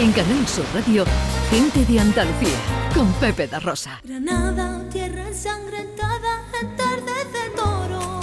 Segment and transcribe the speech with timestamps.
[0.00, 1.04] En Canal Sur Radio,
[1.50, 2.56] Gente de Andalucía,
[2.94, 4.00] con Pepe da Rosa.
[4.04, 8.20] Granada, tierra ensangrentada, en tarde de toro.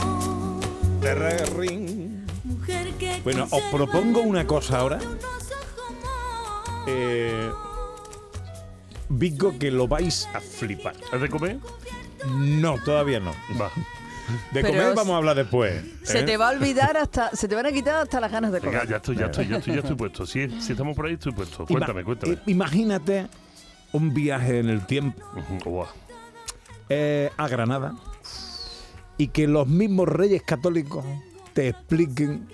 [1.02, 2.26] Terrerín.
[2.46, 5.00] Mujer que Bueno, os propongo una cosa ahora.
[6.88, 7.52] Eh,
[9.10, 10.96] Vigo, que lo vais a flipar.
[11.12, 11.60] ¿Has de comer?
[12.38, 13.32] No, todavía no.
[13.60, 13.70] Va.
[14.52, 15.84] De Pero comer vamos a hablar después.
[16.04, 16.24] Se ¿eh?
[16.24, 18.80] te va a olvidar hasta, se te van a quitar hasta las ganas de Venga,
[18.80, 18.90] comer.
[18.90, 20.26] ya estoy, ya estoy, ya estoy, ya estoy puesto.
[20.26, 21.64] Si, si estamos por ahí, estoy puesto.
[21.64, 22.38] Ima- Cuéntame, cuéntame.
[22.48, 23.28] Imagínate
[23.92, 25.88] un viaje en el tiempo
[26.90, 27.94] eh, a Granada
[29.18, 31.06] y que los mismos reyes católicos
[31.54, 32.48] te expliquen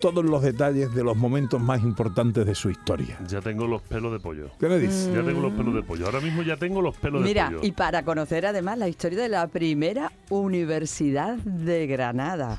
[0.00, 3.18] todos los detalles de los momentos más importantes de su historia.
[3.28, 4.50] Ya tengo los pelos de pollo.
[4.58, 5.10] ¿Qué me dices?
[5.14, 6.06] Ya tengo los pelos de pollo.
[6.06, 7.66] Ahora mismo ya tengo los pelos Mira, de pollo.
[7.68, 12.56] y para conocer además la historia de la primera Universidad de Granada.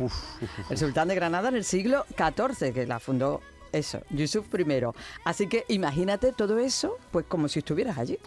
[0.70, 4.84] El sultán de Granada en el siglo XIV, que la fundó eso, Yusuf I.
[5.24, 8.20] Así que imagínate todo eso, pues como si estuvieras allí.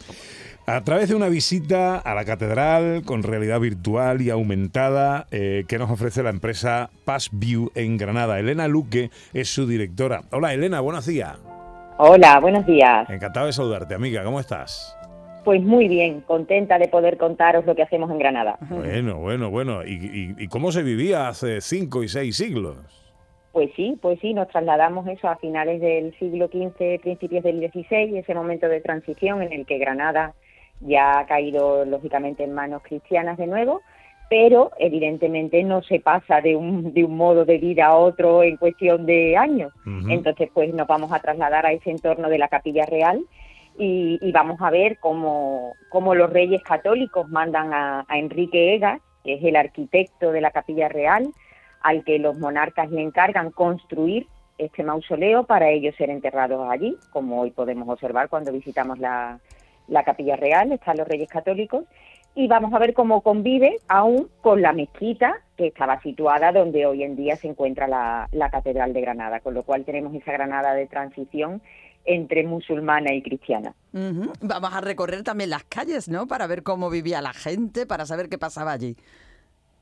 [0.66, 5.78] A través de una visita a la catedral con realidad virtual y aumentada eh, que
[5.78, 8.38] nos ofrece la empresa Passview en Granada.
[8.38, 10.22] Elena Luque es su directora.
[10.32, 11.36] Hola Elena, buenos días.
[11.98, 13.08] Hola, buenos días.
[13.10, 14.24] Encantado de saludarte, amiga.
[14.24, 14.96] ¿Cómo estás?
[15.44, 18.56] Pues muy bien, contenta de poder contaros lo que hacemos en Granada.
[18.70, 19.84] Bueno, bueno, bueno.
[19.84, 19.92] ¿Y,
[20.38, 22.78] y- y cómo se vivía hace cinco y seis siglos?
[23.52, 28.16] Pues sí, pues sí, nos trasladamos eso a finales del siglo XV, principios del XVI,
[28.18, 30.32] ese momento de transición en el que Granada
[30.84, 33.80] ya ha caído lógicamente en manos cristianas de nuevo,
[34.28, 38.56] pero evidentemente no se pasa de un, de un modo de vida a otro en
[38.56, 39.72] cuestión de años.
[40.08, 43.24] Entonces, pues nos vamos a trasladar a ese entorno de la Capilla Real
[43.78, 49.00] y, y vamos a ver cómo, cómo los reyes católicos mandan a, a Enrique Egas,
[49.24, 51.28] que es el arquitecto de la Capilla Real,
[51.82, 54.26] al que los monarcas le encargan construir
[54.56, 59.38] este mausoleo para ellos ser enterrados allí, como hoy podemos observar cuando visitamos la,
[59.88, 61.84] la Capilla Real, están los reyes católicos,
[62.34, 67.04] y vamos a ver cómo convive aún con la mezquita que estaba situada donde hoy
[67.04, 70.75] en día se encuentra la, la Catedral de Granada, con lo cual tenemos esa Granada
[70.75, 71.62] de transición
[72.04, 73.75] entre musulmana y cristiana.
[73.92, 76.26] Vamos a recorrer también las calles, ¿no?
[76.26, 78.97] Para ver cómo vivía la gente, para saber qué pasaba allí.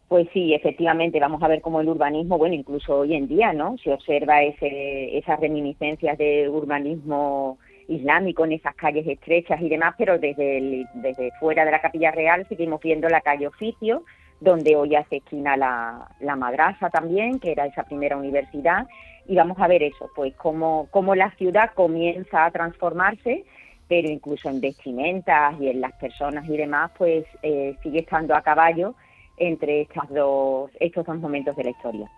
[0.08, 3.76] Pues sí, efectivamente, vamos a ver cómo el urbanismo, bueno, incluso hoy en día, ¿no?
[3.78, 7.58] Se observa ese, esas reminiscencias de urbanismo
[7.94, 12.46] islámico en esas calles estrechas y demás, pero desde, desde fuera de la Capilla Real
[12.48, 14.04] seguimos viendo la calle Oficio,
[14.40, 18.86] donde hoy hace esquina la, la madrasa también, que era esa primera universidad,
[19.26, 23.44] y vamos a ver eso, pues cómo, cómo la ciudad comienza a transformarse,
[23.88, 28.42] pero incluso en vestimentas y en las personas y demás, pues eh, sigue estando a
[28.42, 28.94] caballo
[29.36, 32.10] entre estas dos, estos dos momentos de la historia.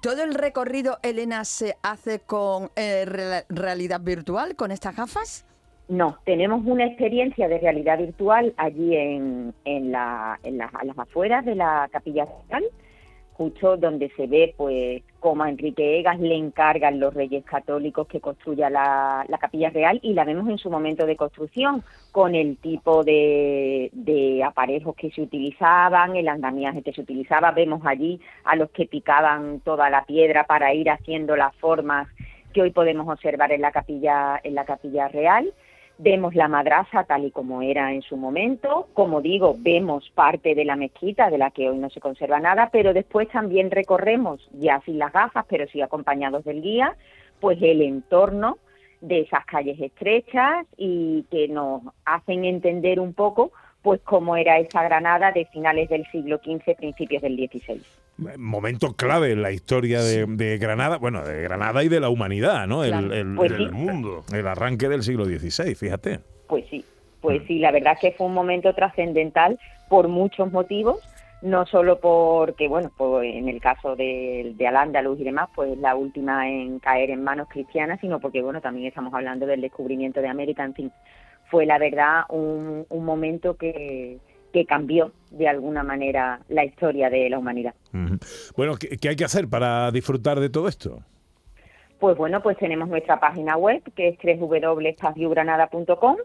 [0.00, 5.46] ¿Todo el recorrido, Elena, se hace con eh, re- realidad virtual, con estas gafas?
[5.88, 11.54] No, tenemos una experiencia de realidad virtual allí en, en, la, en las afueras de
[11.56, 12.64] la Capilla Real,
[13.34, 18.20] justo donde se ve pues cómo a Enrique Egas le encargan los reyes católicos que
[18.20, 22.56] construya la, la Capilla Real y la vemos en su momento de construcción, con el
[22.58, 28.54] tipo de, de aparejos que se utilizaban, el andamiaje que se utilizaba, vemos allí a
[28.54, 32.08] los que picaban toda la piedra para ir haciendo las formas
[32.52, 35.52] que hoy podemos observar en la capilla, en la capilla real.
[35.96, 38.88] Vemos la madrasa tal y como era en su momento.
[38.94, 42.70] Como digo, vemos parte de la mezquita de la que hoy no se conserva nada,
[42.72, 46.96] pero después también recorremos, ya sin las gafas, pero sí acompañados del guía,
[47.40, 48.58] pues el entorno
[49.00, 54.82] de esas calles estrechas y que nos hacen entender un poco pues cómo era esa
[54.82, 57.82] Granada de finales del siglo XV, principios del XVI.
[58.38, 62.66] Momento clave en la historia de, de Granada, bueno, de Granada y de la humanidad,
[62.68, 62.84] ¿no?
[62.84, 63.12] El, Claro.
[63.12, 63.62] el- Pues el- sí.
[63.64, 64.24] El mundo.
[64.32, 66.20] el arranque del siglo XVI, fíjate.
[66.46, 66.84] Pues sí,
[67.20, 69.58] pues sí, la verdad es que fue un momento trascendental
[69.88, 70.98] por muchos motivos,
[71.42, 75.94] no solo porque, bueno, pues en el caso de, de Al-Ándalus y demás, pues la
[75.96, 80.28] última en caer en manos cristianas, sino porque, bueno, también estamos hablando del descubrimiento de
[80.28, 80.92] América, en fin,
[81.50, 84.18] fue la verdad un, un momento que,
[84.54, 87.74] que cambió de alguna manera la historia de la humanidad.
[88.56, 91.02] Bueno, ¿qué, qué hay que hacer para disfrutar de todo esto?
[91.98, 96.16] Pues bueno, pues tenemos nuestra página web que es www.espaciogranada.com.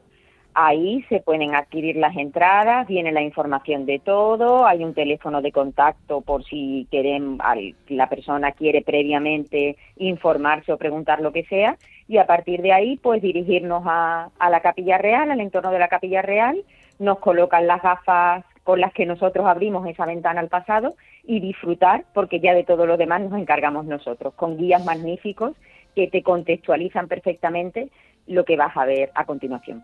[0.54, 5.52] Ahí se pueden adquirir las entradas, viene la información de todo, hay un teléfono de
[5.52, 7.40] contacto por si quieren,
[7.88, 11.78] la persona quiere previamente informarse o preguntar lo que sea,
[12.08, 15.80] y a partir de ahí, pues dirigirnos a, a la Capilla Real, al entorno de
[15.80, 16.64] la Capilla Real,
[17.00, 20.94] nos colocan las gafas con las que nosotros abrimos esa ventana al pasado
[21.24, 25.54] y disfrutar, porque ya de todo lo demás nos encargamos nosotros, con guías magníficos
[25.96, 27.90] que te contextualizan perfectamente
[28.28, 29.84] lo que vas a ver a continuación.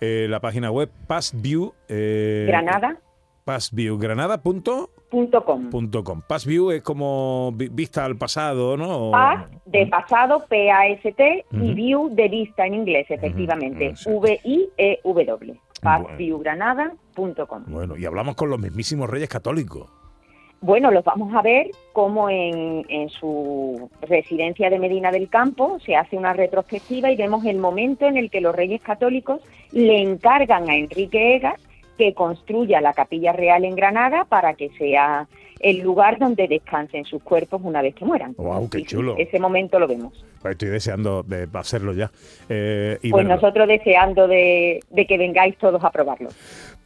[0.00, 1.72] Eh, la página web Passview.
[1.88, 2.96] Eh, Granada.
[3.44, 4.86] Passviewgranada.com.
[5.10, 6.20] Punto com.
[6.20, 9.10] Passview es como vi- vista al pasado, ¿no?
[9.10, 13.96] Paz de pasado, P-A-S-T, y view de vista en inglés, efectivamente.
[13.96, 14.10] Sí.
[14.10, 15.56] V-I-E-W.
[17.66, 17.96] Bueno.
[17.96, 19.88] Y hablamos con los mismísimos reyes católicos.
[20.60, 25.94] Bueno, los vamos a ver cómo en, en su residencia de Medina del Campo se
[25.94, 29.40] hace una retrospectiva y vemos el momento en el que los reyes católicos
[29.70, 31.60] le encargan a Enrique Egas
[31.98, 35.26] que construya la capilla real en Granada para que sea
[35.60, 38.32] el lugar donde descansen sus cuerpos una vez que mueran.
[38.34, 39.16] Guau, qué chulo.
[39.18, 40.24] Ese momento lo vemos.
[40.40, 42.10] Pues estoy deseando de hacerlo ya.
[42.48, 46.28] Eh, y Pues nosotros deseando de, de que vengáis todos a probarlo.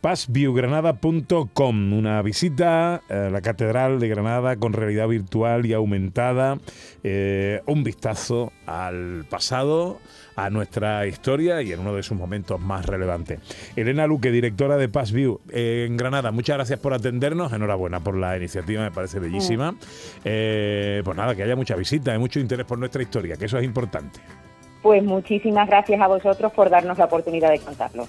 [0.03, 6.59] Passviewgranada.com, una visita a la Catedral de Granada con realidad virtual y aumentada,
[7.05, 10.01] eh, un vistazo al pasado,
[10.35, 13.39] a nuestra historia y en uno de sus momentos más relevantes.
[13.77, 18.37] Elena Luque, directora de Passview eh, en Granada, muchas gracias por atendernos, enhorabuena por la
[18.37, 19.77] iniciativa, me parece bellísima.
[20.25, 23.57] Eh, pues nada, que haya mucha visita y mucho interés por nuestra historia, que eso
[23.57, 24.19] es importante.
[24.83, 28.09] Pues muchísimas gracias a vosotros por darnos la oportunidad de contarlo.